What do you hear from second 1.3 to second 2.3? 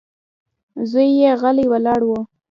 غلی ولاړ و.